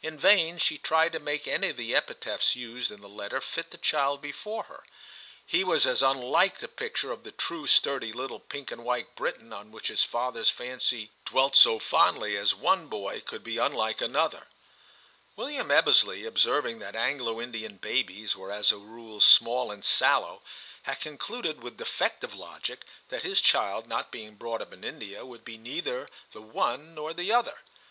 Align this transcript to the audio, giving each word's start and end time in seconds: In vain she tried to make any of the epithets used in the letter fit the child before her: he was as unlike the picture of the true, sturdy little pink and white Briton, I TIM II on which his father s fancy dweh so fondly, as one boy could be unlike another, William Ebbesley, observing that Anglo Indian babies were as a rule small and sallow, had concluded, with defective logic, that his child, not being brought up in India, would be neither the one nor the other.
In 0.00 0.18
vain 0.18 0.56
she 0.56 0.78
tried 0.78 1.12
to 1.12 1.18
make 1.20 1.46
any 1.46 1.68
of 1.68 1.76
the 1.76 1.94
epithets 1.94 2.56
used 2.56 2.90
in 2.90 3.02
the 3.02 3.10
letter 3.10 3.42
fit 3.42 3.72
the 3.72 3.76
child 3.76 4.22
before 4.22 4.62
her: 4.62 4.82
he 5.46 5.62
was 5.64 5.84
as 5.84 6.00
unlike 6.00 6.60
the 6.60 6.66
picture 6.68 7.12
of 7.12 7.24
the 7.24 7.30
true, 7.30 7.66
sturdy 7.66 8.10
little 8.10 8.40
pink 8.40 8.70
and 8.72 8.86
white 8.86 9.14
Briton, 9.16 9.52
I 9.52 9.56
TIM 9.58 9.58
II 9.58 9.58
on 9.66 9.72
which 9.72 9.88
his 9.88 10.02
father 10.02 10.40
s 10.40 10.48
fancy 10.48 11.12
dweh 11.26 11.54
so 11.54 11.78
fondly, 11.78 12.38
as 12.38 12.54
one 12.54 12.86
boy 12.86 13.20
could 13.20 13.44
be 13.44 13.58
unlike 13.58 14.00
another, 14.00 14.46
William 15.36 15.68
Ebbesley, 15.68 16.26
observing 16.26 16.78
that 16.78 16.96
Anglo 16.96 17.38
Indian 17.38 17.76
babies 17.76 18.34
were 18.34 18.50
as 18.50 18.72
a 18.72 18.78
rule 18.78 19.20
small 19.20 19.70
and 19.70 19.84
sallow, 19.84 20.40
had 20.84 21.00
concluded, 21.00 21.62
with 21.62 21.76
defective 21.76 22.32
logic, 22.32 22.86
that 23.10 23.24
his 23.24 23.42
child, 23.42 23.86
not 23.86 24.10
being 24.10 24.36
brought 24.36 24.62
up 24.62 24.72
in 24.72 24.82
India, 24.84 25.26
would 25.26 25.44
be 25.44 25.58
neither 25.58 26.08
the 26.32 26.40
one 26.40 26.94
nor 26.94 27.12
the 27.12 27.30
other. 27.30 27.58